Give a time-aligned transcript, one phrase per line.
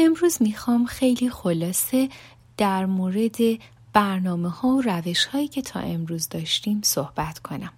[0.00, 2.08] امروز می‌خوام خیلی خلاصه
[2.56, 3.36] در مورد
[3.92, 7.72] برنامه ها و روش هایی که تا امروز داشتیم صحبت کنم.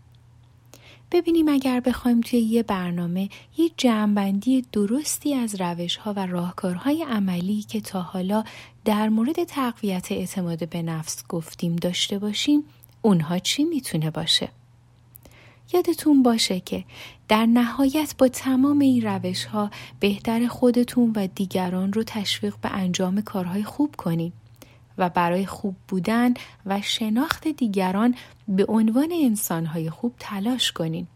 [1.13, 7.63] ببینیم اگر بخوایم توی یه برنامه یه جمعبندی درستی از روش ها و راهکارهای عملی
[7.63, 8.45] که تا حالا
[8.85, 12.65] در مورد تقویت اعتماد به نفس گفتیم داشته باشیم
[13.03, 14.49] اونها چی می‌تونه باشه؟
[15.73, 16.85] یادتون باشه که
[17.29, 23.21] در نهایت با تمام این روش ها بهتر خودتون و دیگران رو تشویق به انجام
[23.21, 24.33] کارهای خوب کنید
[24.99, 26.35] و برای خوب بودن
[26.67, 28.15] و شناخت دیگران
[28.49, 31.07] به عنوان انسانهای خوب تلاش کنین.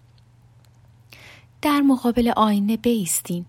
[1.62, 3.44] در مقابل آینه بیستین.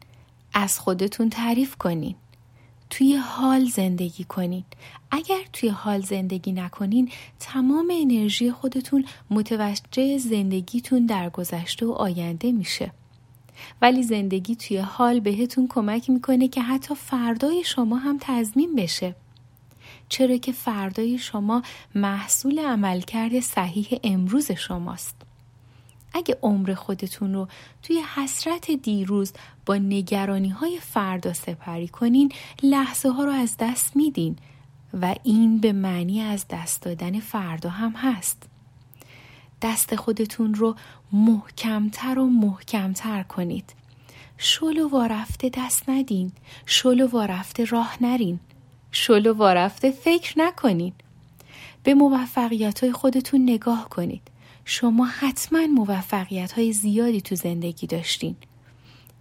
[0.54, 2.16] از خودتون تعریف کنین.
[2.90, 4.64] توی حال زندگی کنین.
[5.12, 12.92] اگر توی حال زندگی نکنین تمام انرژی خودتون متوجه زندگیتون در گذشته و آینده میشه.
[13.82, 19.16] ولی زندگی توی حال بهتون کمک می‌کنه که حتی فردای شما هم تضمین بشه.
[20.10, 21.62] چرا که فردای شما
[21.96, 25.16] محصول عملکرد صحیح امروز شماست.
[26.16, 27.48] اگه عمر خودتون رو
[27.84, 29.34] توی حسرت دیروز
[29.66, 32.32] با نگرانی های فردا سپری کنین
[32.64, 34.36] لحظه ها رو از دست میدین
[35.02, 38.44] و این به معنی از دست دادن فردا هم هست.
[39.62, 40.76] دست خودتون رو
[41.12, 43.74] محکمتر و محکمتر کنید.
[44.38, 46.32] شل و وارفته دست ندین.
[46.66, 48.40] شل و وارفته راه نرین.
[48.92, 50.94] شل و وارفته فکر نکنید.
[51.84, 54.22] به موفقیت های خودتون نگاه کنید.
[54.66, 58.36] شما حتما موفقیت های زیادی تو زندگی داشتین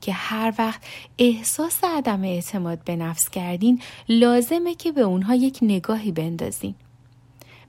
[0.01, 0.81] که هر وقت
[1.19, 6.75] احساس عدم اعتماد به نفس کردین لازمه که به اونها یک نگاهی بندازین.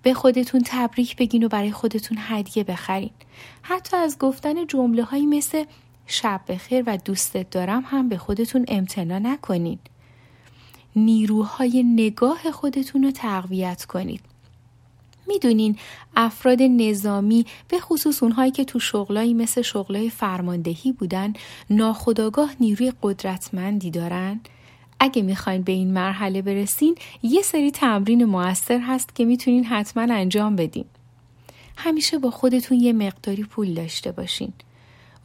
[0.02, 3.10] به خودتون تبریک بگین و برای خودتون هدیه بخرین.
[3.62, 5.64] حتی از گفتن جمله هایی مثل
[6.08, 9.80] شب بخیر و دوستت دارم هم به خودتون امتنا نکنین.
[10.96, 14.35] نیروهای نگاه خودتون رو تقویت کنید.
[15.28, 15.78] می‌دونین
[16.16, 21.34] افراد نظامی به خصوص اونهایی که تو شغلایی مثل شغلای فرماندهی بودن
[21.70, 24.40] ناخداگاه نیروی قدرتمندی دارن؟
[25.00, 30.56] اگه می‌خواین به این مرحله برسین یه سری تمرین موثر هست که می‌تونین حتما انجام
[30.56, 30.86] بدین.
[31.78, 34.54] همیشه با خودتون یه مقداری پول داشته باشین.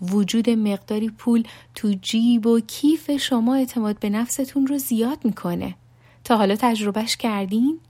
[0.02, 1.42] وجود مقداری پول
[1.74, 5.74] تو جیب و کیف شما اعتماد به نفستون رو زیاد می‌کنه.
[6.24, 7.80] تا حالا تجربهش کردین؟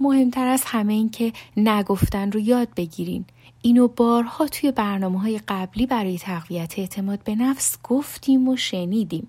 [0.00, 3.24] مهمتر از همه این که نگفتن رو یاد بگیرین.
[3.62, 9.28] اینو بارها توی برنامه های قبلی برای تقویت اعتماد به نفس گفتیم و شنیدیم.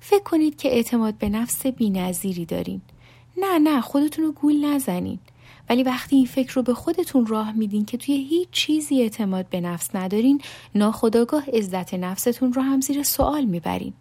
[0.00, 1.90] فکر کنید که اعتماد به نفس بی
[2.48, 2.80] دارین.
[3.36, 5.18] نه نه خودتون رو گول نزنین.
[5.68, 9.60] ولی وقتی این فکر رو به خودتون راه میدین که توی هیچ چیزی اعتماد به
[9.60, 10.40] نفس ندارین
[10.74, 13.92] ناخداگاه عزت نفستون رو هم زیر سوال می‌برین.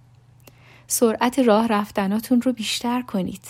[0.88, 3.42] سرعت راه رفتناتون رو بیشتر کنید.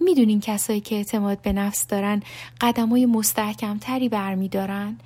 [0.00, 2.22] می‌دونین کسایی که اعتماد به نفس دارن
[2.60, 4.98] قدم های مستحکمتری برمیدارن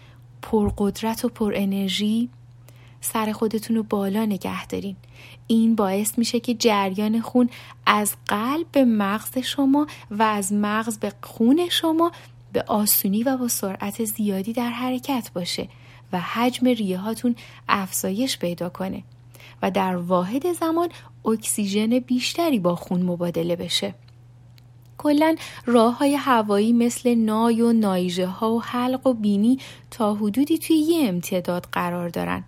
[0.43, 2.29] پرقدرت و پر انرژی
[3.01, 4.97] سر خودتون رو بالا نگه دارین
[5.47, 7.51] این باعث میشه که جریان خون
[7.87, 12.13] از قلب به مغز شما و از مغز به خون شما
[12.53, 15.69] به آسونی و با سرعت زیادی در حرکت باشه
[16.13, 17.37] و حجم ریه هاتون
[17.69, 19.03] افزایش پیدا کنه
[19.63, 20.89] و در واحد زمان
[21.25, 23.95] اکسیژن بیشتری با خون مبادله بشه.
[25.03, 29.59] کلا راه های هوایی مثل نای و نایژه ها و حلق و بینی
[29.91, 32.45] تا حدودی توی یه امتداد قرار دارن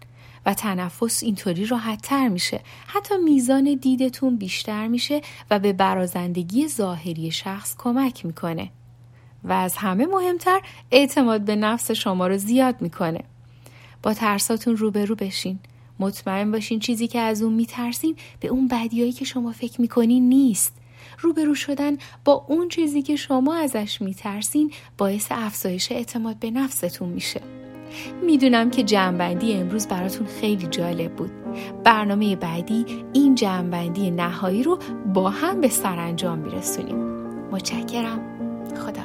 [0.46, 7.30] و تنفس اینطوری راحت تر میشه حتی میزان دیدتون بیشتر میشه و به برازندگی ظاهری
[7.30, 8.70] شخص کمک می‌کنه
[9.44, 10.60] و از همه مهمتر
[10.90, 13.20] اعتماد به نفس شما رو زیاد می‌کنه.
[14.02, 15.58] با ترساتون روبرو بشین.
[15.98, 20.81] مطمئن باشین چیزی که از اون میترسین به اون بدیایی که شما فکر می‌کنین نیست.
[21.18, 27.40] روبرو شدن با اون چیزی که شما ازش میترسین باعث افزایش اعتماد به نفستون میشه.
[28.22, 31.30] می‌دونم که جمعبندی امروز براتون خیلی جالب بود.
[31.84, 34.78] برنامه بعدی این جمعبندی نهایی رو
[35.14, 36.96] با هم به سرانجام میرسونیم.
[37.50, 38.20] متشکرم.
[38.76, 39.02] خدا